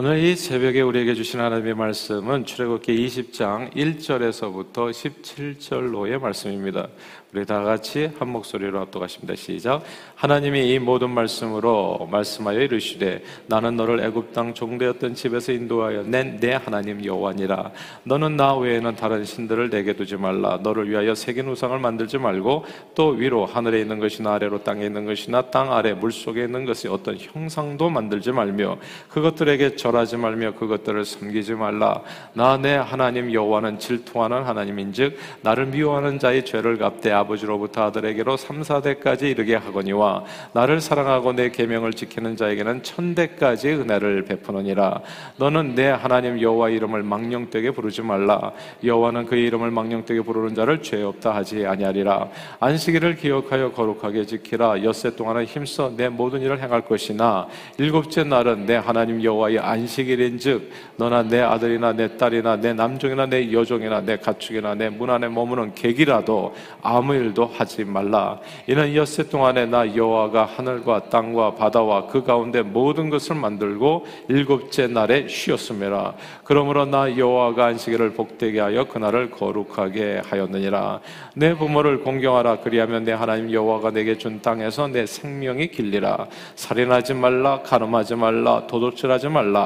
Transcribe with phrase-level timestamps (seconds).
[0.00, 6.86] 오늘 이 새벽에 우리에게 주신 하나님의 말씀은 출애굽기 20장 1절에서부터 17절로의 말씀입니다.
[7.34, 9.34] 우리 다 같이 한 목소리로 합독하십니다.
[9.34, 9.82] 시작.
[10.14, 16.52] 하나님이 이 모든 말씀으로 말씀하여 이르시되 나는 너를 애굽 땅 종되었던 집에서 인도하여 낸 내
[16.54, 17.72] 하나님 여호와니라.
[18.04, 20.60] 너는 나 외에는 다른 신들을 내게 두지 말라.
[20.62, 25.50] 너를 위하여 새긴 우상을 만들지 말고 또 위로 하늘에 있는 것이나 아래로 땅에 있는 것이나
[25.50, 28.78] 땅 아래 물 속에 있는 것이 어떤 형상도 만들지 말며
[29.10, 32.02] 그것들에게 절하지 말며 그것들을 섬기지 말라.
[32.34, 39.22] 나 내 하나님 여호와는 질투하는 하나님인즉 나를 미워하는 자의 죄를 갚되 아버지로부터 아들에게로 3, 4대까지
[39.22, 45.00] 이르게 하거니와 나를 사랑하고 내 계명을 지키는 자에게는 천대까지 은혜를 베푸느니라.
[45.36, 48.52] 너는 내 하나님 여호와 이름을 망령되게 부르지 말라.
[48.82, 52.28] 여호와는 그의 이름을 망령되게 부르는 자를 죄 없다 하지 아니하리라.
[52.58, 54.82] 안식일을 기억하여 거룩하게 지키라.
[54.82, 57.46] 엿새 동안은 힘써 내 모든 일을 행할 것이나
[57.78, 64.02] 일곱째 날은 내 하나님 여호와의 안식일인즉 너나 내 아들이나 내 딸이나 내 남종이나 내 여종이나
[64.02, 68.40] 내 가축이나 내 문 안에 머무는 객이라도 아무 일도 하지 말라.
[68.66, 75.28] 이는 엿새 동안에 나 여호와가 하늘과 땅과 바다와 그 가운데 모든 것을 만들고 일곱째 날에
[75.28, 76.14] 쉬었음이라.
[76.44, 81.00] 그러므로 나 여호와가 안식일을 복되게 하여 그날을 거룩하게 하였느니라.
[81.34, 82.60] 내 부모를 공경하라.
[82.60, 86.26] 그리하면 내 하나님 여호와가 내게 준 땅에서 내 생명이 길리라.
[86.56, 87.60] 살인하지 말라.
[87.62, 88.66] 가늠하지 말라.
[88.66, 89.57] 도둑질하지 말라.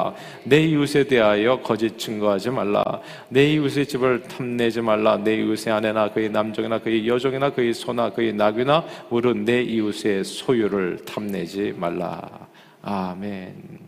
[0.45, 2.83] 내 이웃에 대하여 거짓 증거하지 말라.
[3.27, 5.17] 내 이웃의 집을 탐내지 말라.
[5.17, 10.23] 내 이웃의 아내나 그의 남종이나 그의 여종 종이나 그의 소나 그의 나귀나 물은 내 이웃의
[10.23, 12.47] 소유를 탐내지 말라.
[12.81, 13.79] 아멘.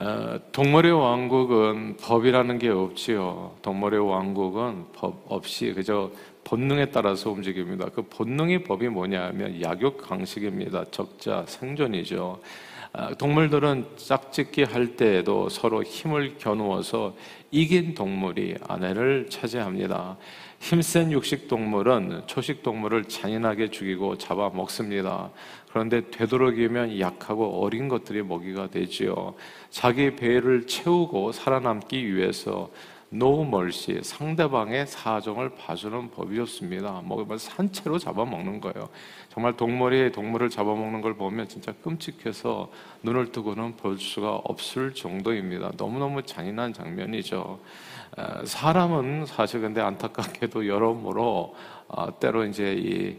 [0.00, 3.56] 어, 동물의 왕국은 법이라는 게 없지요.
[3.62, 6.10] 동물의 왕국은 법 없이 그저
[6.44, 7.88] 본능에 따라서 움직입니다.
[7.90, 10.86] 그 본능의 법이 뭐냐면 약육 강식입니다.
[10.90, 12.40] 적자 생존이죠.
[12.92, 17.14] 아, 동물들은 짝짓기 할 때에도 서로 힘을 겨누어서
[17.52, 20.16] 이긴 동물이 아내를 차지합니다.
[20.58, 25.30] 힘센 육식 동물은 초식 동물을 잔인하게 죽이고 잡아 먹습니다.
[25.70, 29.34] 그런데 되도록이면 약하고 어린 것들이 먹이가 되지요.
[29.70, 32.70] 자기 배를 채우고 살아남기 위해서
[33.10, 37.02] 노멀시 상대방의 사정을 봐주는 법이었습니다.
[37.04, 38.88] 먹으면 산채로 잡아먹는 거예요.
[39.28, 42.70] 정말 동물이 동물을 잡아먹는 걸 보면 진짜 끔찍해서
[43.02, 45.72] 눈을 뜨고는 볼 수가 없을 정도입니다.
[45.76, 47.58] 너무너무 잔인한 장면이죠.
[48.44, 51.54] 사람은 사실 근데 안타깝게도 여러모로
[51.88, 53.16] 어, 때로 이제 이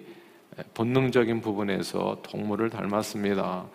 [0.73, 3.65] 본능적인 부분에서 동물을 닮았습니다.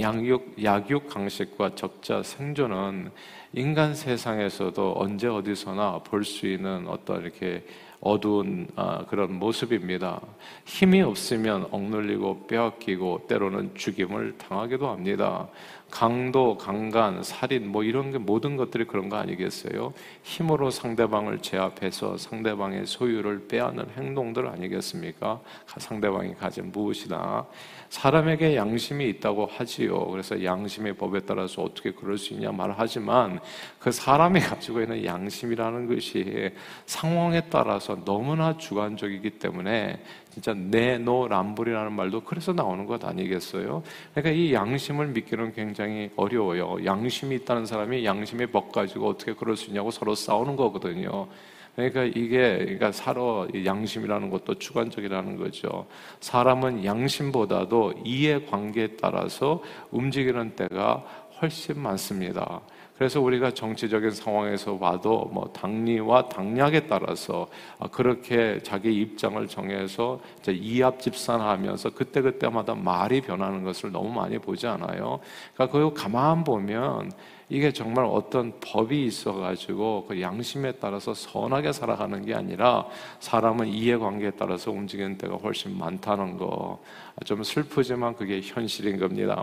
[0.00, 3.10] 양육, 약육 강식과 적자 생존은
[3.56, 7.64] 인간 세상에서도 언제 어디서나 볼 수 있는 어떤 이렇게
[8.02, 10.20] 어두운 아, 그런 모습입니다.
[10.66, 15.48] 힘이 없으면 억눌리고 빼앗기고 때로는 죽임을 당하기도 합니다.
[15.90, 19.94] 강도, 강간, 살인 뭐 이런 게 모든 것들이 그런 거 아니겠어요?
[20.22, 25.40] 힘으로 상대방을 제압해서 상대방의 소유를 빼앗는 행동들 아니겠습니까?
[25.78, 27.46] 상대방이 가진 무엇이나
[27.88, 30.06] 사람에게 양심이 있다고 하지요.
[30.08, 33.38] 그래서 양심의 법에 따라서 어떻게 그럴 수 있냐 말을 하지만
[33.78, 36.50] 그 사람이 가지고 있는 양심이라는 것이
[36.86, 40.02] 상황에 따라서 너무나 주관적이기 때문에
[40.36, 43.82] 진짜 내노람불이라는 말도 그래서 나오는 것 아니겠어요?
[44.12, 46.84] 그러니까 이 양심을 믿기는 굉장히 어려워요.
[46.84, 51.26] 양심이 있다는 사람이 양심의 법 가지고 어떻게 그럴 수 있냐고 서로 싸우는 거거든요.
[51.74, 55.86] 그러니까 이게 그러니까 서로 양심이라는 것도 주관적이라는 거죠.
[56.20, 61.02] 사람은 양심보다도 이해 관계에 따라서 움직이는 때가
[61.40, 62.60] 훨씬 많습니다.
[62.96, 67.46] 그래서 우리가 정치적인 상황에서 봐도 뭐 당리와 당략에 따라서
[67.92, 75.20] 그렇게 자기 입장을 정해서 이합 집산하면서 그때 그때마다 말이 변하는 것을 너무 많이 보지 않아요.
[75.52, 77.12] 그러니까 그거 가만 보면
[77.48, 82.86] 이게 정말 어떤 법이 있어가지고 그 양심에 따라서 선하게 살아가는 게 아니라
[83.20, 86.80] 사람은 이해관계에 따라서 움직이는 때가 훨씬 많다는 거.
[87.24, 89.42] 좀 슬프지만 그게 현실인 겁니다.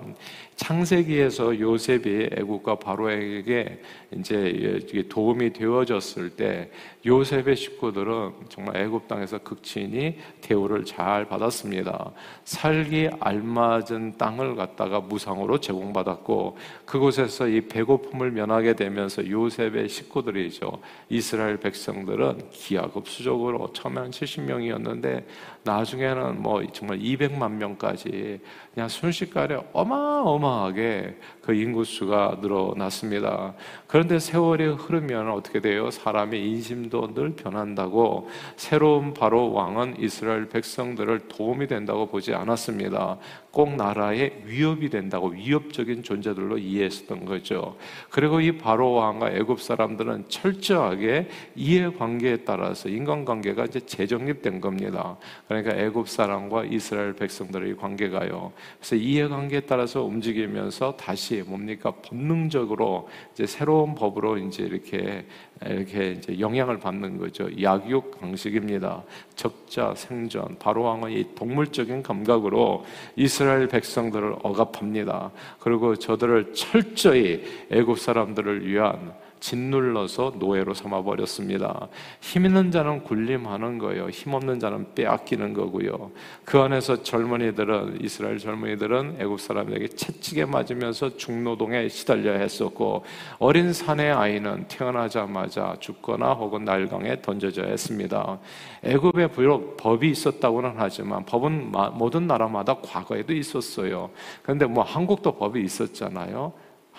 [0.57, 3.81] 창세기에서 요셉이 애국과 바로에게
[4.15, 6.69] 이제 도움이 되어졌을 때
[7.03, 12.11] 요셉의 식구들은 정말 애굽 땅에서 극진히 대우를 잘 받았습니다.
[12.43, 20.79] 살기 알맞은 땅을 갖다가 무상으로 제공받았고 그곳에서 이 배고 픔을 면하게 되면서 요셉의 식구들이죠.
[21.09, 25.23] 이스라엘 백성들은 기하급수적으로 처음에 한 70명이었는데
[25.63, 28.39] 나중에는 뭐 정말 200만 명까지
[28.73, 33.53] 그냥 순식간에 어마어마하게 그 인구수가 늘어났습니다.
[33.87, 35.91] 그런데 세월이 흐르면 어떻게 돼요?
[35.91, 43.17] 사람의 인심도 늘 변한다고 새로운 바로 왕은 이스라엘 백성들을 도움이 된다고 보지 않았습니다.
[43.51, 47.77] 꼭 나라의 위협이 된다고 위협적인 존재들로 이해했었던 거죠.
[48.09, 55.17] 그리고 이 바로 왕과 애굽 사람들은 철저하게 이해 관계에 따라서 인간 관계가 이제 재정립된 겁니다.
[55.47, 58.51] 그러니까 애굽 사람과 이스라엘 백성들의 관계가요.
[58.79, 65.25] 그래서 이해 관계에 따라서 움직이면서 다시 뭡니까 본능적으로 이제 새로운 법으로 이제 이렇게
[65.65, 67.49] 이렇게 이제 영향을 받는 거죠.
[67.61, 69.03] 약육 강식입니다.
[69.35, 72.83] 적자 생존 바로 왕은 이 동물적인 감각으로
[73.15, 75.31] 이스라엘 백성들을 억압합니다.
[75.59, 77.43] 그리고 저들을 철저히
[77.73, 81.89] 애굽 사람들을 위한 짓눌러서 노예로 삼아 버렸습니다.
[82.21, 84.07] 힘 있는 자는 군림하는 거예요.
[84.07, 86.11] 힘 없는 자는 빼앗기는 거고요.
[86.45, 93.03] 그 안에서 젊은이들은 이스라엘 젊은이들은 애굽 사람에게 채찍에 맞으면서 중노동에 시달려 했었고
[93.39, 98.39] 어린 사내 아이는 태어나자마자 죽거나 혹은 날강에 던져져야 했습니다.
[98.83, 104.09] 애굽에 비록 법이 있었다고는 하지만 법은 모든 나라마다 과거에도 있었어요.
[104.41, 106.53] 그런데 뭐 한국도 법이 있었잖아요.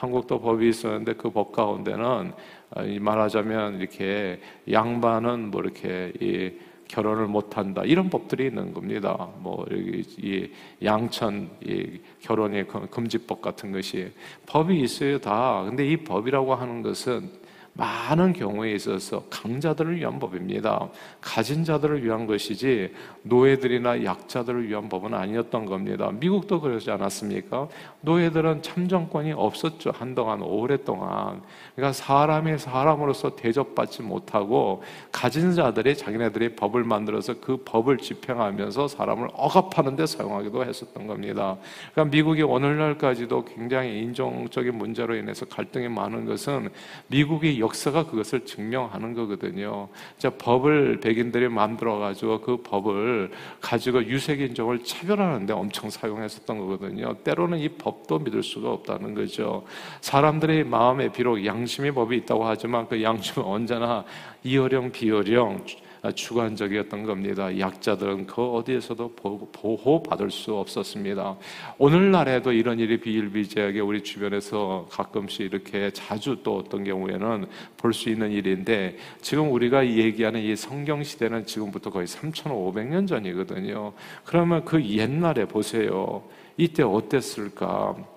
[0.05, 2.33] 한국도 법이 있었는데 그 법 가운데는
[2.71, 4.41] 어, 말하자면 이렇게
[4.71, 6.53] 양반은 뭐 이렇게 이
[6.87, 9.29] 결혼을 못 한다 이런 법들이 있는 겁니다.
[9.39, 10.51] 뭐 여기 이
[10.85, 14.12] 양천 이 결혼의 금지법 같은 것이
[14.47, 15.65] 법이 있어요 다.
[15.67, 17.31] 근데 이 법이라고 하는 것은
[17.75, 20.88] 많은 경우에 있어서 강자들을 위한 법입니다.
[21.21, 22.93] 가진 자들을 위한 것이지
[23.23, 26.11] 노예들이나 약자들을 위한 법은 아니었던 겁니다.
[26.12, 27.69] 미국도 그러지 않았습니까?
[28.03, 29.91] 노예들은 참정권이 없었죠.
[29.93, 31.43] 한동안 오랫동안.
[31.75, 39.97] 그러니까 사람이 사람으로서 대접받지 못하고 가진 자들이 자기네들이 법을 만들어서 그 법을 집행하면서 사람을 억압하는
[39.97, 41.56] 데 사용하기도 했었던 겁니다.
[41.93, 46.69] 그러니까 미국이 오늘날까지도 굉장히 인종적인 문제로 인해서 갈등이 많은 것은
[47.09, 49.88] 미국이 역사가 그것을 증명하는 거거든요.
[50.19, 53.31] 자, 법을 백인들이 만들어 가지고 그 법을
[53.61, 57.14] 가지고 유색인종을 차별하는데 엄청 사용했었던 거거든요.
[57.25, 59.64] 때로는 이 법도 믿을 수가 없다는 거죠.
[60.00, 64.05] 사람들의 마음에 비록 양심의 법이 있다고 하지만 그 양심은 언제나
[64.43, 65.64] 이어령 비어령
[66.12, 67.59] 주관적이었던 겁니다.
[67.59, 69.15] 약자들은 그 어디에서도
[69.53, 71.37] 보호받을 수 없었습니다.
[71.79, 77.47] 오늘날에도 이런 일이 비일비재하게 우리 주변에서 가끔씩 이렇게 자주 또 어떤 경우에는
[77.77, 83.93] 볼 수 있는 일인데 지금 우리가 얘기하는 이 성경 시대는 지금부터 거의 3,500년 전이거든요.
[84.25, 86.25] 그러면 그 옛날에 보세요.
[86.56, 88.13] 이때 어땠을까?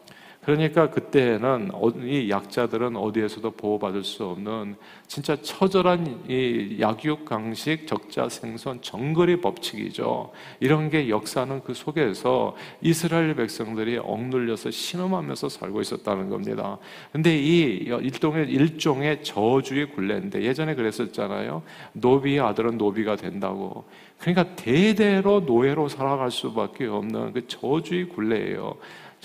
[0.48, 8.30] 그러니까 그때는 어, 이 약자들은 어디에서도 보호받을 수 없는 진짜 처절한 이 약육 강식 적자
[8.30, 10.32] 생선 정거리 법칙이죠.
[10.62, 16.78] 이런 게 역사는 그 속에서 이스라엘 백성들이 억눌려서 신음하면서 살고 있었다는 겁니다.
[17.12, 21.62] 근데 이 일종의 일종의 저주의 굴레인데 예전에 그랬었잖아요.
[21.92, 23.84] 노비의 아들은 노비가 된다고.
[24.18, 28.78] 그러니까 대대로 노예로 살아갈 수밖에 없는 그 저주의 굴레예요.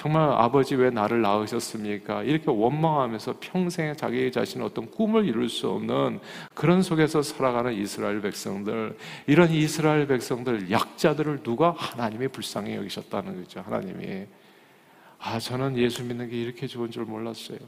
[0.03, 2.25] 정말 아버지 왜 나를 낳으셨습니까?
[2.25, 6.19] 이렇게 원망하면서 평생 자기 자신의 어떤 꿈을 이룰 수 없는
[6.55, 13.61] 그런 속에서 살아가는 이스라엘 백성들, 이런 이스라엘 백성들, 약자들을 누가 하나님이 불쌍히 여기셨다는 거죠.
[13.61, 14.27] 하나님이.
[15.21, 17.61] 아, 저는 예수 믿는 게 이렇게 좋은 줄 몰랐어요.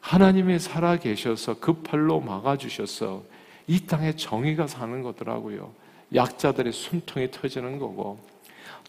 [0.00, 3.22] 하나님이 살아 계셔서 그 팔로 막아주셔서
[3.68, 5.72] 이 땅에 정의가 사는 거더라고요.
[6.12, 8.18] 약자들의 숨통이 터지는 거고,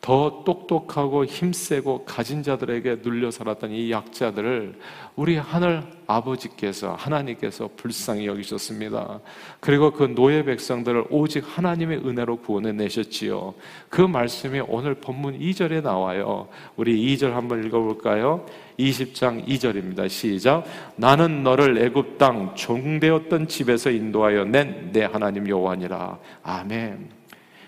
[0.01, 4.75] 더 똑똑하고 힘세고 가진 자들에게 눌려 살았던 이 약자들을
[5.15, 9.19] 우리 하늘 아버지께서 하나님께서 불쌍히 여기셨습니다.
[9.59, 13.55] 그리고 그 노예 백성들을 오직 하나님의 은혜로 구원해 내셨지요.
[13.89, 16.47] 그 말씀이 오늘 본문 2절에 나와요.
[16.75, 18.45] 우리 2절 한번 읽어 볼까요?
[18.79, 20.07] 20장 2절입니다.
[20.07, 20.63] 시작.
[20.95, 26.19] 나는 너를 애굽 땅 종되었던 집에서 인도하여 낸 내 하나님 여호와니라.
[26.43, 27.09] 아멘.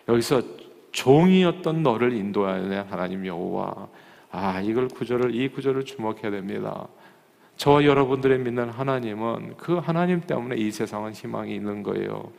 [0.07, 0.41] 여기서
[0.99, 3.87] 종이었던 너를 인도하는 하나님 여호와.
[4.31, 6.87] 아, 이걸 구절을 이 구절을 주목해야 됩니다.
[7.55, 12.31] 저와 여러분들의 믿는 하나님은 그 하나님 때문에 이 세상은 희망이 있는 거예요.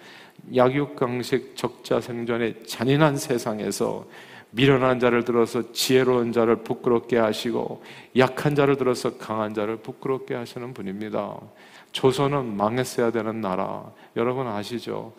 [0.55, 4.07] 약육강식 적자 생존의 잔인한 세상에서
[4.51, 7.83] 미련한 자를 들어서 지혜로운 자를 부끄럽게 하시고
[8.19, 11.39] 약한 자를 들어서 강한 자를 부끄럽게 하시는 분입니다.
[11.93, 13.91] 조선은 망했어야 되는 나라.
[14.17, 15.15] 여러분 아시죠?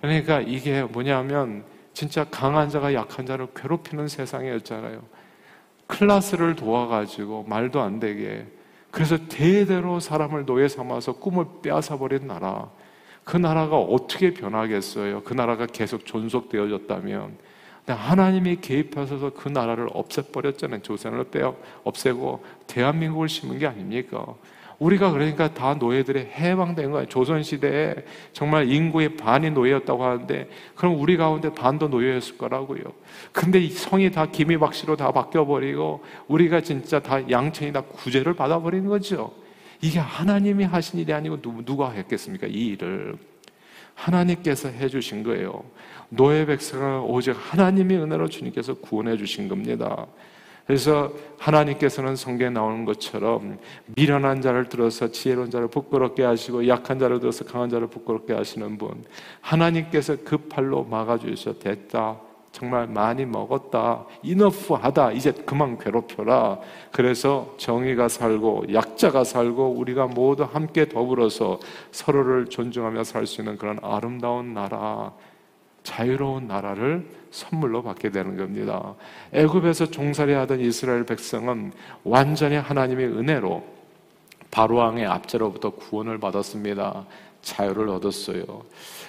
[0.00, 5.02] 그러니까 이게 뭐냐면 진짜 강한 자가 약한 자를 괴롭히는 세상이었잖아요.
[5.86, 8.46] 클라스를 도와가지고 말도 안 되게.
[8.90, 12.70] 그래서 대대로 사람을 노예 삼아서 꿈을 빼앗아 버린 나라.
[13.24, 15.22] 그 나라가 어떻게 변하겠어요?
[15.22, 17.50] 그 나라가 계속 존속되어졌다면.
[17.86, 20.82] 하나님이 개입하셔서 그 나라를 없애버렸잖아요.
[20.82, 21.42] 조선을 빼
[21.82, 24.26] 없애고 대한민국을 심은 게 아닙니까?
[24.80, 27.06] 우리가 그러니까 다 노예들의 해방된 거예요.
[27.06, 27.94] 조선시대에
[28.32, 32.82] 정말 인구의 반이 노예였다고 하는데, 그럼 우리 가운데 반도 노예였을 거라고요.
[33.30, 39.32] 근데 성이 다 기미박씨로 다 바뀌어버리고, 우리가 진짜 다 양천이 다 구제를 받아버리는 거죠.
[39.82, 42.46] 이게 하나님이 하신 일이 아니고 누가 했겠습니까?
[42.46, 43.16] 이 일을.
[43.94, 45.62] 하나님께서 해주신 거예요.
[46.08, 50.06] 노예 백성을 오직 하나님의 은혜로 주님께서 구원해 주신 겁니다.
[50.70, 51.10] 그래서
[51.40, 53.58] 하나님께서는 성경에 나오는 것처럼
[53.96, 59.04] 미련한 자를 들어서 지혜로운 자를 부끄럽게 하시고 약한 자를 들어서 강한 자를 부끄럽게 하시는 분
[59.40, 62.20] 하나님께서 그 팔로 막아주셔 됐다.
[62.52, 64.06] 정말 많이 먹었다.
[64.22, 65.10] 이너프하다.
[65.12, 66.60] 이제 그만 괴롭혀라.
[66.92, 71.58] 그래서 정의가 살고 약자가 살고 우리가 모두 함께 더불어서
[71.90, 75.12] 서로를 존중하며 살 수 있는 그런 아름다운 나라
[75.82, 78.94] 자유로운 나라를 선물로 받게 되는 겁니다.
[79.32, 81.72] 애굽에서 종살이 하던 이스라엘 백성은
[82.04, 83.64] 완전히 하나님의 은혜로
[84.50, 87.06] 바로 왕의 압제로부터 구원을 받았습니다.
[87.42, 88.64] 자유를 얻었어요.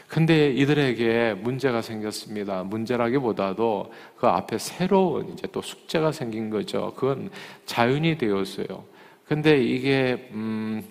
[0.08, 2.64] 근데 이들에게 문제가 생겼습니다.
[2.64, 6.94] 문제라기보다도 그 앞에 새로운 이제 또 숙제가 생긴 거죠.
[6.96, 7.30] 그건
[7.66, 8.84] 자윤이 되었어요.
[9.26, 10.84] 근데 이게 음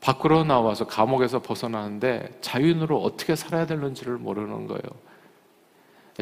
[0.00, 4.82] 밖으로 나와서 감옥에서 벗어나는데 자윤으로 어떻게 살아야 되는지를 모르는 거예요.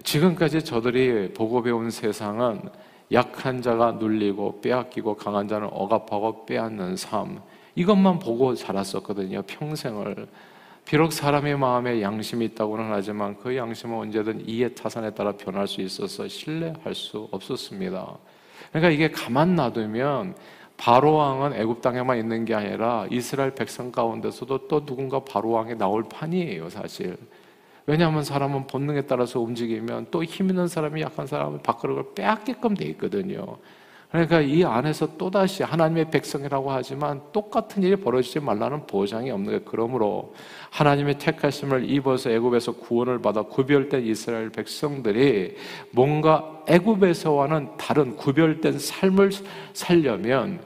[0.02, 2.60] 지금까지 저들이 보고 배운 세상은
[3.12, 7.40] 약한 자가 눌리고 빼앗기고 강한 자는 억압하고 빼앗는 삶
[7.74, 10.28] 이것만 보고 자랐었거든요 평생을
[10.84, 16.28] 비록 사람의 마음에 양심이 있다고는 하지만 그 양심은 언제든 이해 타산에 따라 변할 수 있어서
[16.28, 18.16] 신뢰할 수 없었습니다
[18.72, 20.34] 그러니까 이게 가만 놔두면
[20.78, 26.04] 바로 왕은 애굽 땅에만 있는 게 아니라 이스라엘 백성 가운데서도 또 누군가 바로 왕이 나올
[26.08, 27.18] 판이에요 사실
[27.86, 33.56] 왜냐하면 사람은 본능에 따라서 움직이면 또 힘 있는 사람이 약한 사람을 밥그릇을 빼앗게끔 돼 있거든요.
[34.10, 39.60] 그러니까 이 안에서 또다시 하나님의 백성이라고 하지만 똑같은 일이 벌어지지 말라는 보장이 없는 거예요.
[39.64, 40.34] 그러므로
[40.70, 45.56] 하나님의 택하심을 입어서 애굽에서 구원을 받아 구별된 이스라엘 백성들이
[45.90, 49.30] 뭔가 애굽에서와는 다른 구별된 삶을
[49.74, 50.60] 살려면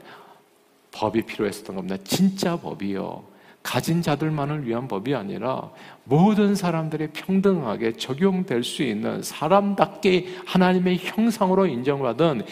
[0.93, 1.97] 법이 필요했었던 겁니다.
[2.03, 3.23] 진짜 법이요.
[3.61, 5.71] 가진 자들만을 위한 법이 아니라
[6.05, 12.43] 모든 사람들이 평등하게 적용될 수 있는 사람답게 하나님의 형상으로 인정받은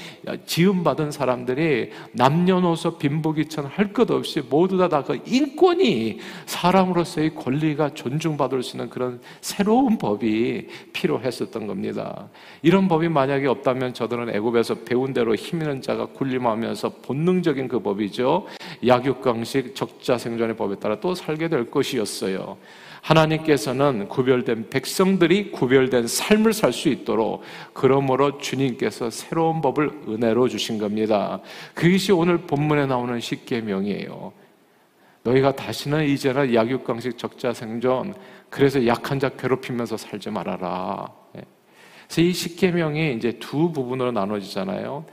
[0.46, 8.90] 지음받은 사람들이 남녀노소 빈부귀천 할 것 없이 모두 다그 인권이 사람으로서의 권리가 존중받을 수 있는
[8.90, 12.30] 그런 새로운 법이 필요했었던 겁니다.
[12.62, 18.48] 이런 법이 만약에 없다면 저들은 애굽에서 배운 대로 힘 있는 자가 군림하면서 본능적인 그 법이죠.
[18.88, 22.58] 약육강식 적자생존의 법에 따라 또 살게 될 것이었어요.
[23.02, 27.42] 하나님께서는 구별된 백성들이 구별된 삶을 살 수 있도록
[27.74, 31.42] 그러므로 주님께서 새로운 법을 은혜로 주신 겁니다.
[31.74, 34.32] 그것이 오늘 본문에 나오는 십계명이에요.
[35.24, 38.14] 너희가 다시는 이제는 약육강식 적자 생존
[38.50, 41.12] 그래서 약한 자 괴롭히면서 살지 말아라.
[41.38, 41.42] 예.
[42.08, 45.06] 그래서 이 십계명이 이제 두 부분으로 나눠지잖아요.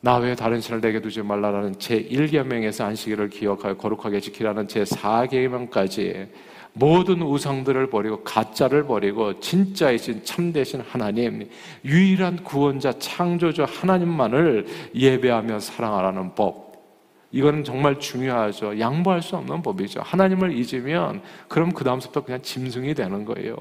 [0.00, 6.28] 나 외에 다른 신을 내게 두지 말라라는 제1계명에서 안식일을 기억하여 거룩하게 지키라는 제4계명까지
[6.74, 11.48] 모든 우상들을 버리고 가짜를 버리고 진짜이신 참되신 하나님
[11.84, 16.64] 유일한 구원자 창조주 하나님만을 예배하며 사랑하라는 법
[17.30, 18.78] 이거는 정말 중요하죠.
[18.78, 20.00] 양보할 수 없는 법이죠.
[20.02, 23.56] 하나님을 잊으면 그럼 그 다음부터 그냥 짐승이 되는 거예요.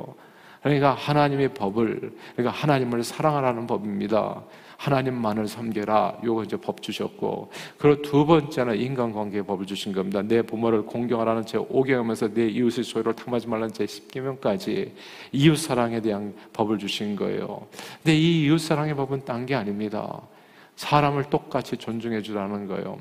[0.62, 4.44] 그러니까 하나님의 법을 그러니까 하나님을 사랑하라는 법입니다.
[4.78, 6.20] 하나님만을 섬겨라.
[6.24, 7.52] 요거 이제 법 주셨고.
[7.78, 10.22] 그리고 두 번째는 인간관계의 법을 주신 겁니다.
[10.22, 14.92] 내 부모를 공경하라는 제 5경하면서 내 이웃의 소유를 탐하지 말라는 제 10계명까지
[15.32, 17.68] 이웃 사랑에 대한 법을 주신 거예요.
[18.02, 20.22] 근데 이 이웃 사랑의 법은 딴 게 아닙니다.
[20.76, 22.98] 사람을 똑같이 존중해 주라는 거예요.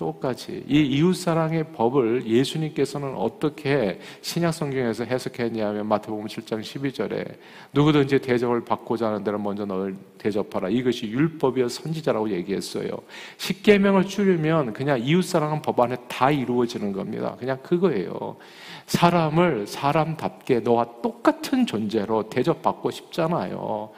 [0.00, 7.36] 똑같이 이 이웃 사랑의 법을 예수님께서는 어떻게 신약 성경에서 해석했냐면 마태복음 7장 12절에
[7.74, 10.70] 누구든지 대접을 받고자 하는 데는 먼저 너를 대접하라.
[10.70, 12.88] 이것이 율법이여 선지자라고 얘기했어요.
[13.36, 17.36] 십계명을 줄이면 그냥 이웃 사랑은 법 안에 다 이루어지는 겁니다.
[17.38, 18.38] 그냥 그거예요.
[18.86, 23.90] 사람을 사람답게 너와 똑같은 존재로 대접받고 싶잖아요.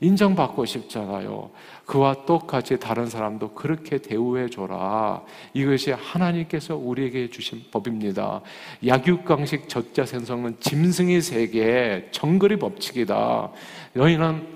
[0.00, 1.50] 인정받고 싶잖아요.
[1.88, 5.22] 그와 똑같이 다른 사람도 그렇게 대우해 줘라.
[5.54, 8.42] 이것이 하나님께서 우리에게 주신 법입니다.
[8.86, 13.50] 약육강식 적자생성은 짐승의 세계 정글의 법칙이다.
[13.94, 14.46] 너희는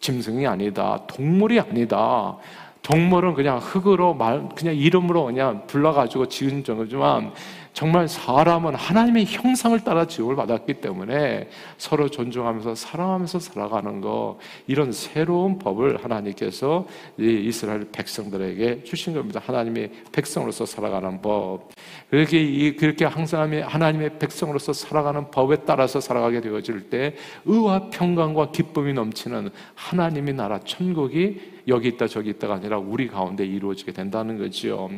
[0.00, 1.02] 짐승이 아니다.
[1.06, 2.36] 동물이 아니다.
[2.82, 7.32] 동물은 그냥 흙으로 말 그냥 이름으로 그냥 불러가지고 지은 정도지만
[7.72, 11.48] 정말 사람은 하나님의 형상을 따라 지음을 받았기 때문에
[11.78, 16.86] 서로 존중하면서 사랑하면서 살아가는 거 이런 새로운 법을 하나님께서
[17.18, 19.40] 이 이스라엘 백성들에게 주신 겁니다.
[19.44, 21.70] 하나님의 백성으로서 살아가는 법.
[22.10, 29.50] 그렇게 그렇게 항상 하나님의 백성으로서 살아가는 법에 따라서 살아가게 되어질 때 의와 평강과 기쁨이 넘치는
[29.74, 34.90] 하나님의 나라 천국이 여기 있다 저기 있다가 아니라 우리 가운데 이루어지게 된다는 거지요.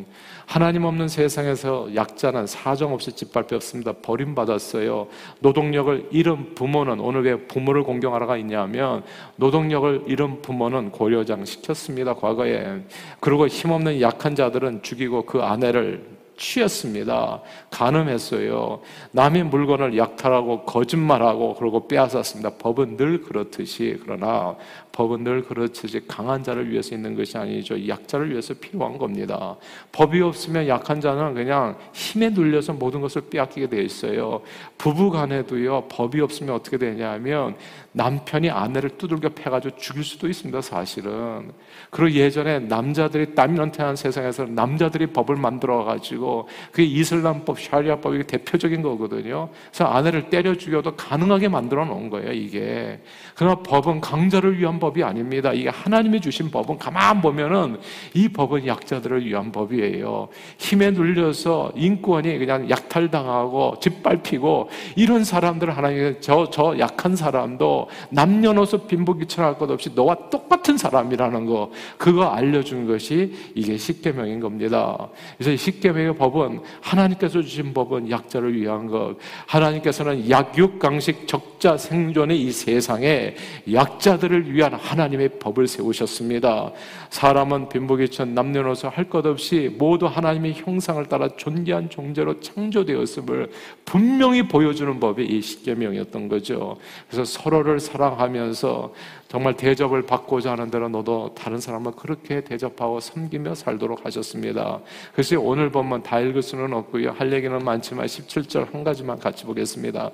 [0.47, 3.93] 하나님 없는 세상에서 약자는 사정없이 짓밟혀 없습니다.
[3.93, 5.07] 버림받았어요.
[5.41, 9.05] 노동력을 잃은 부모는 오늘 왜 부모를 공경하러가 있냐면
[9.37, 12.15] 노동력을 잃은 부모는 고려장 시켰습니다.
[12.15, 12.83] 과거에.
[13.21, 17.41] 그리고 힘없는 약한 자들은 죽이고 그 아내를 취했습니다.
[17.71, 18.81] 가늠했어요.
[19.13, 22.57] 남의 물건을 약탈하고 거짓말하고 그러고 빼앗았습니다.
[22.59, 24.57] 법은 늘 그렇듯이 그러나
[24.91, 27.89] 법은 늘 그렇듯이 강한 자를 위해서 있는 것이 아니죠.
[27.89, 29.57] 약자를 위해서 필요한 겁니다.
[29.93, 34.43] 법이 없으면 약한 자는 그냥 힘에 눌려서 모든 것을 빼앗기게 돼 있어요.
[34.79, 35.87] 부부 간에도요.
[35.89, 37.57] 법이 없으면 어떻게 되냐면
[37.93, 40.61] 남편이 아내를 두들겨 패가지고 죽일 수도 있습니다.
[40.63, 41.53] 사실은.
[41.91, 49.51] 그리고 예전에 남자들이 땀런태한 세상에서 남자들이 법을 만들어 가지고 그게 이슬람법, 샤리아법이 대표적인 거거든요.
[49.71, 52.33] 그래서 아내를 때려 죽여도 가능하게 만들어 놓은 거예요.
[52.33, 53.01] 이게.
[53.35, 55.53] 그러나 법은 강자를 위한 법이 아닙니다.
[55.53, 57.79] 이게 하나님이 주신 법은 가만 보면은
[58.15, 60.29] 이 법은 약자들을 위한 법이에요.
[60.57, 69.59] 힘에 눌려서 인권이 그냥 약탈당하고 짓밟히고 이런 사람들을 하나님 저, 저 약한 사람도 남녀노소 빈부귀천할
[69.59, 75.09] 것 없이 너와 똑같은 사람이라는 거 그거 알려준 것이 이게 십계명인 겁니다.
[75.39, 79.17] 그래서 십계명의 법은 하나님께서 주신 법은 약자를 위한 것.
[79.47, 83.35] 하나님께서는 약육 강식 적자 생존의 이 세상에
[83.73, 86.73] 약자들을 위한 하나님의 법을 세우셨습니다.
[87.11, 93.51] 사람은 빈부귀천 남녀노소 할 것 없이 모두 하나님의 형상을 따라 존귀한 존재로 창조되었음을
[93.85, 96.77] 분명히 보여주는 법이 이 십계명이었던 거죠.
[97.11, 98.93] 그래서 서로를 사랑하면서
[99.29, 104.81] 정말 대접을 받고자 하는 대로 너도 다른 사람을 그렇게 대접하고 섬기며 살도록 하셨습니다.
[105.13, 107.13] 그래서 오늘 보면 다 읽을 수는 없고요.
[107.13, 110.11] 할 얘기는 많지만 17절 한 가지만 같이 보겠습니다.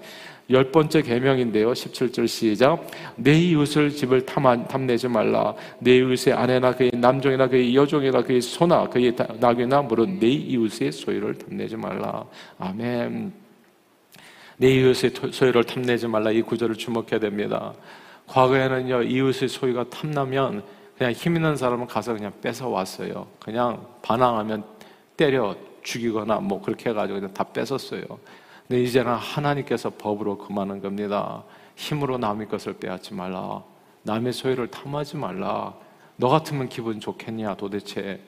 [0.50, 1.72] 열 번째 계명인데요.
[1.72, 2.86] 17절 시작.
[3.16, 5.54] 내 이웃을 집을 탐내지 말라.
[5.80, 11.38] 내 이웃의 아내나 그의 남종이나 그의 여종이나 그의 소나 그의 낙이나 물은 내 이웃의 소유를
[11.38, 12.24] 탐내지 말라.
[12.59, 13.47] 아멘.
[14.59, 16.31] 내 이웃의 소유를 탐내지 말라.
[16.31, 17.73] 이 구절을 주목해야 됩니다.
[18.27, 20.62] 과거에는요, 이웃의 소유가 탐나면
[20.99, 23.29] 그냥 힘 있는 사람은 가서 그냥 뺏어 왔어요.
[23.38, 24.64] 그냥 반항하면
[25.16, 28.03] 때려 죽이거나 뭐 그렇게 해가지고 그냥 다 뺏었어요.
[28.66, 31.44] 근데 이제는 하나님께서 법으로 금하는 겁니다.
[31.77, 33.62] 힘으로 남의 것을 빼앗지 말라.
[34.03, 35.73] 남의 소유를 탐하지 말라.
[36.16, 38.21] 너 같으면 기분 좋겠냐, 도대체.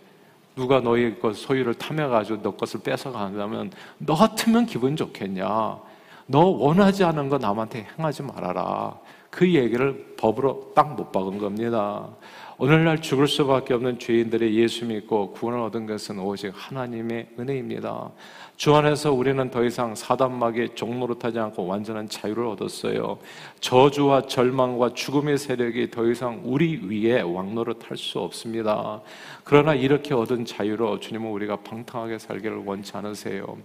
[0.55, 5.90] 누가 너의 것 소유를 탐해가지고 너 것을 뺏어간다면 너 같으면 기분 좋겠냐.
[6.31, 8.97] 너 원하지 않은 거 남한테 행하지 말아라.
[9.31, 12.09] 그 얘기를 법으로 딱 못 박은 겁니다.
[12.57, 18.11] 오늘날 죽을 수밖에 없는 죄인들의 예수 믿고 구원을 얻은 것은 오직 하나님의 은혜입니다.
[18.57, 23.19] 주 안에서 우리는 더 이상 사단막의 종노릇하지 않고 완전한 자유를 얻었어요.
[23.61, 29.01] 저주와 절망과 죽음의 세력이 더 이상 우리 위에 왕노릇할 수 없습니다.
[29.43, 33.57] 그러나 이렇게 얻은 자유로 주님은 우리가 방탕하게 살기를 원치 않으세요.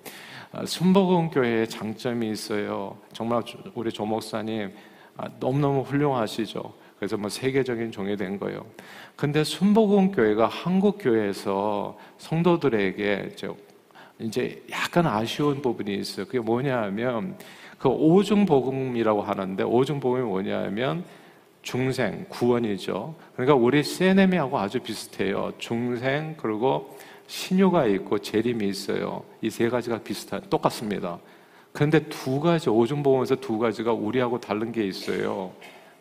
[0.57, 2.97] 아, 순복음 교회에 장점이 있어요.
[3.11, 4.71] 정말 우리 조 목사님
[5.17, 6.73] 아, 너무너무 훌륭하시죠.
[6.97, 8.65] 그래서 뭐 세계적인 종이 된 거예요.
[9.17, 13.35] 근데 순복음 교회가 한국 교회에서 성도들에게
[14.19, 16.25] 이제 약간 아쉬운 부분이 있어요.
[16.25, 17.37] 그게 뭐냐하면
[17.77, 21.03] 그 오중 복음이라고 하는데 오중 복음이 뭐냐하면
[21.63, 23.13] 중생 구원이죠.
[23.33, 25.51] 그러니까 우리 세네미하고 아주 비슷해요.
[25.57, 26.95] 중생 그리고
[27.27, 29.23] 신유가 있고 재림이 있어요.
[29.41, 31.19] 이 세 가지가 비슷한 똑같습니다.
[31.73, 35.51] 그런데 두 가지 오중복음에서 두 가지가 우리하고 다른 게 있어요.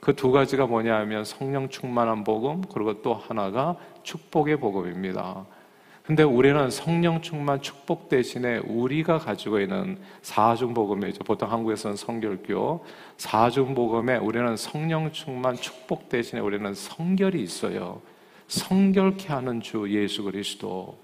[0.00, 5.46] 그 두 가지가 뭐냐 하면 성령 충만한 복음 그리고 또 하나가 축복의 복음입니다.
[6.04, 11.24] 근데 우리는 성령 충만 축복 대신에 우리가 가지고 있는 사중 복음이죠.
[11.24, 12.84] 보통 한국에서는 성결교.
[13.16, 18.02] 사중 복음에 우리는 성령 충만 축복 대신에 우리는 성결이 있어요.
[18.48, 21.03] 성결케 하는 주 예수 그리스도.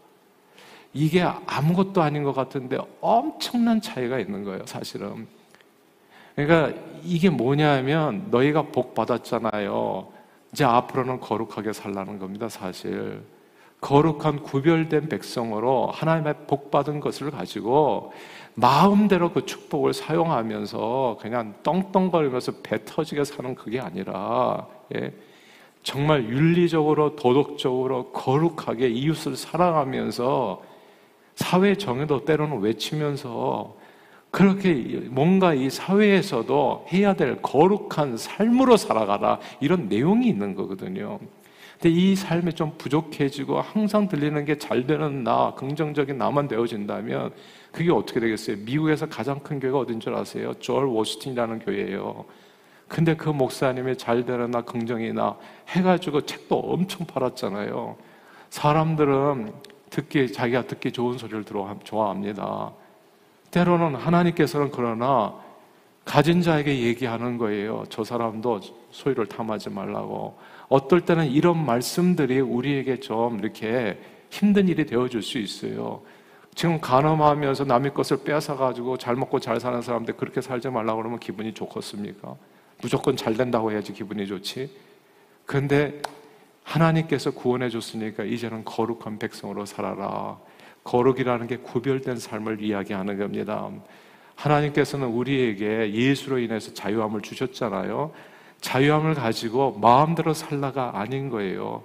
[0.93, 5.27] 이게 아무것도 아닌 것 같은데 엄청난 차이가 있는 거예요, 사실은.
[6.35, 10.09] 그러니까 이게 뭐냐면 너희가 복 받았잖아요.
[10.53, 13.23] 이제 앞으로는 거룩하게 살라는 겁니다, 사실.
[13.81, 18.13] 거룩한 구별된 백성으로 하나님의 복 받은 것을 가지고
[18.55, 25.13] 마음대로 그 축복을 사용하면서 그냥 떵떵거리면서 배 터지게 사는 그게 아니라 예,
[25.83, 30.70] 정말 윤리적으로 도덕적으로 거룩하게 이웃을 사랑하면서
[31.41, 33.75] 사회 정의도 때로는 외치면서
[34.31, 34.73] 그렇게
[35.09, 41.19] 뭔가 이 사회에서도 해야 될 거룩한 삶으로 살아가라 이런 내용이 있는 거거든요.
[41.81, 47.33] 근데 이 삶이 좀 부족해지고 항상 들리는 게 잘 되는 나, 긍정적인 나만 되어진다면
[47.73, 48.59] 그게 어떻게 되겠어요?
[48.59, 50.53] 미국에서 가장 큰 교회가 어딘 줄 아세요?
[50.61, 52.27] 조얼 워스틴이라는 교회예요.
[52.87, 57.97] 근데 그 목사님이 잘 되는 나, 긍정이 나 해가지고 책도 엄청 팔았잖아요.
[58.51, 59.55] 사람들은
[59.91, 62.73] 듣기, 자기가 듣기 좋은 소리를 들어 좋아합니다.
[63.51, 65.35] 때로는 하나님께서는 그러나
[66.05, 67.85] 가진 자에게 얘기하는 거예요.
[67.89, 70.39] 저 사람도 소유를 탐하지 말라고.
[70.69, 73.99] 어떨 때는 이런 말씀들이 우리에게 좀 이렇게
[74.31, 76.03] 힘든 일이 되어줄 수 있어요.
[76.55, 81.53] 지금 가늠하면서 남의 것을 뺏어가지고 잘 먹고 잘 사는 사람들 그렇게 살지 말라고 그러면 기분이
[81.55, 82.35] 좋겠습니까?
[82.83, 84.71] 무조건 잘 된다고 해야지 기분이 좋지.
[85.47, 86.01] 그런데
[86.71, 90.39] 하나님께서 구원해 줬으니까 이제는 거룩한 백성으로 살아라.
[90.85, 93.69] 거룩이라는 게 구별된 삶을 이야기하는 겁니다.
[94.37, 98.13] 하나님께서는 우리에게 예수로 인해서 자유함을 주셨잖아요.
[98.61, 101.83] 자유함을 가지고 마음대로 살라가 아닌 거예요.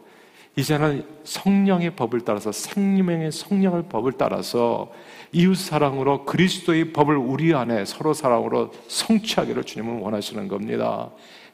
[0.55, 4.91] 이제는 성령의 법을 따라서 생명의 성령의 법을 따라서
[5.33, 11.09] 이웃 사랑으로 그리스도의 법을 우리 안에 서로 사랑으로 성취하기를 주님은 원하시는 겁니다.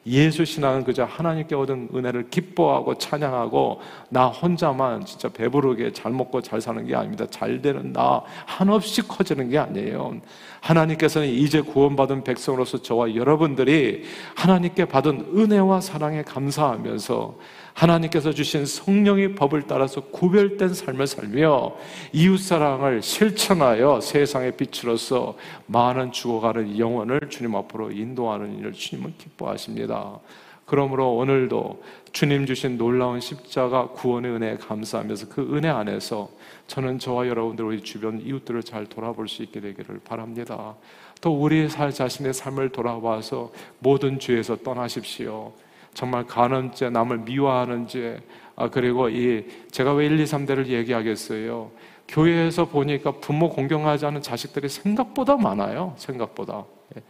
[0.08, 6.60] 예수 신앙은 그저 하나님께 얻은 은혜를 기뻐하고 찬양하고 나 혼자만 진짜 배부르게 잘 먹고 잘
[6.60, 7.26] 사는 게 아닙니다.
[7.30, 10.20] 잘 되는 나 한없이 커지는 게 아니에요.
[10.62, 14.04] 하나님께서는 이제 구원받은 백성으로서 저와 여러분들이
[14.36, 17.36] 하나님께 받은 은혜와 사랑에 감사하면서
[17.82, 21.76] 하나님께서 주신 성령의 법을 따라서 구별된 삶을 살며
[22.14, 30.20] 이웃사랑을 실천하여 세상의 빛으로서 많은 죽어가는 영혼을 주님 앞으로 인도하는 일을 주님은 기뻐하십니다.
[30.66, 36.30] 그러므로 오늘도 주님 주신 놀라운 십자가 구원의 은혜에 감사하면서 그 은혜 안에서
[36.68, 40.76] 저는 저와 여러분들 우리 주변 이웃들을 잘 돌아볼 수 있게 되기를 바랍니다.
[41.20, 45.52] 또 우리 살 자신의 삶을 돌아봐서 모든 죄에서 떠나십시오.
[45.94, 48.22] 정말 가는 죄, 남을 미워하는 죄,
[48.56, 51.72] 아, 그리고 이, 제가 왜 1, 2, 3대를 얘기하겠어요?
[52.08, 55.94] 교회에서 보니까 부모 공경하지 않은 자식들이 생각보다 많아요.
[55.98, 56.66] 생각보다.
[56.96, 57.02] 예.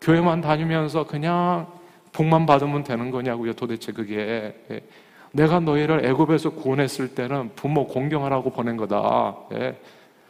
[0.00, 1.66] 교회만 다니면서 그냥
[2.12, 3.54] 복만 받으면 되는 거냐고요.
[3.54, 4.54] 도대체 그게.
[4.70, 4.80] 예.
[5.32, 9.36] 내가 너희를 애굽에서 구원했을 때는 부모 공경하라고 보낸 거다.
[9.54, 9.76] 예.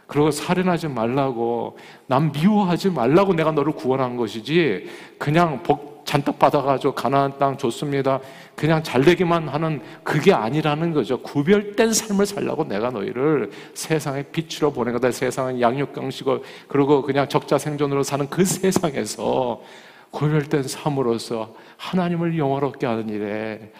[0.06, 4.88] 그리고 살인하지 말라고 남 미워하지 말라고 내가 너를 구원한 것이지
[5.18, 8.20] 그냥 복 잔뜩 받아가지고 가나안 땅 줬습니다.
[8.54, 11.20] 그냥 잘 되기만 하는 그게 아니라는 거죠.
[11.20, 15.10] 구별된 삶을 살라고 내가 너희를 세상의 빛으로 보낸 거다.
[15.10, 19.60] 세상은 양육강식을 그리고 그냥 적자 생존으로 사는 그 세상에서
[20.12, 23.72] 구별된 삶으로서 하나님을 영화롭게 하는 일에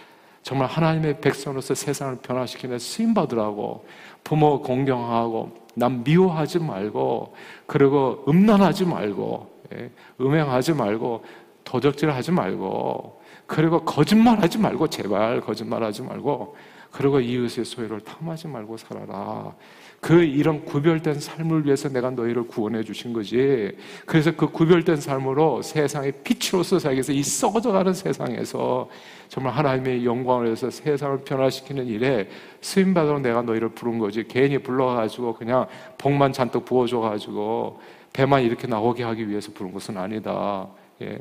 [0.42, 3.87] 정말 하나님의 백성으로서 세상을 변화시키는 쓰임 받으라고
[4.25, 7.33] 부모 공경하고 남 미워하지 말고
[7.66, 11.23] 그리고 음란하지 말고 예, 음행하지 말고
[11.64, 16.57] 도적질 하지 말고 그리고 거짓말 하지 말고 제발 거짓말 하지 말고
[16.94, 19.53] 그리고 이웃의 소유를 탐하지 말고 살아라.
[20.00, 23.77] 그 이런 구별된 삶을 위해서 내가 너희를 구원해 주신 거지.
[24.07, 28.88] 그래서 그 구별된 삶으로 세상의 빛으로서 살기 위해서 이 썩어져가는 세상에서
[29.29, 32.29] 정말 하나님의 영광을 위해서 세상을 변화시키는 일에
[32.61, 34.22] 쓰임받으러 내가 너희를 부른 거지.
[34.29, 35.66] 괜히 불러가지고 그냥
[35.98, 37.81] 복만 잔뜩 부어줘가지고
[38.12, 40.68] 배만 이렇게 나오게 하기 위해서 부른 것은 아니다.
[41.03, 41.18] 예.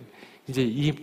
[0.47, 0.93] 이제 이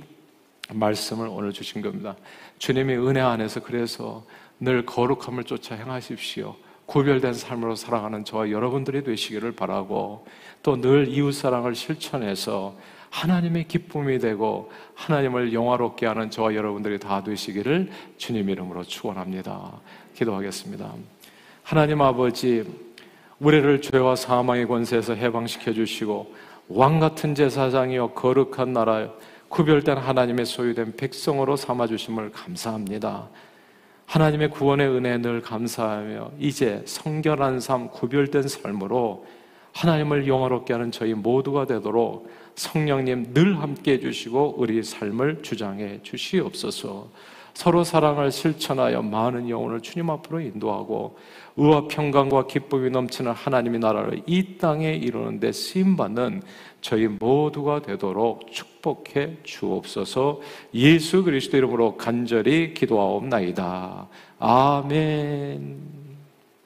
[0.73, 2.17] 말씀을 오늘 주신 겁니다.
[2.59, 4.25] 주님의 은혜 안에서 그래서
[4.59, 6.55] 늘 거룩함을 쫓아 행하십시오.
[6.87, 10.27] 구별된 삶으로 살아가는 저와 여러분들이 되시기를 바라고
[10.63, 12.77] 또 늘 이웃 사랑을 실천해서
[13.11, 19.81] 하나님의 기쁨이 되고 하나님을 영화롭게 하는 저와 여러분들이 다 되시기를 주님 이름으로 축원합니다.
[20.15, 20.93] 기도하겠습니다.
[21.63, 22.65] 하나님 아버지
[23.39, 26.35] 우리를 죄와 사망의 권세에서 해방시켜 주시고
[26.73, 29.13] 왕 같은 제사장이요 거룩한 나라요
[29.49, 33.29] 구별된 하나님의 소유된 백성으로 삼아 주심을 감사합니다.
[34.07, 39.27] 하나님의 구원의 은혜 늘 감사하며 이제 성결한 삶, 구별된 삶으로
[39.73, 47.09] 하나님을 영화롭게 하는 저희 모두가 되도록 성령님 늘 함께 해주시고 우리 삶을 주장해 주시옵소서.
[47.55, 51.17] 서로 사랑을 실천하여 많은 영혼을 주님 앞으로 인도하고
[51.57, 56.43] 의와 평강과 기쁨이 넘치는 하나님의 나라를 이 땅에 이루는데 쓰임받는
[56.81, 60.41] 저희 모두가 되도록 축복해 주옵소서
[60.75, 64.09] 예수 그리스도 이름으로 간절히 기도하옵나이다.
[64.39, 66.10] 아멘.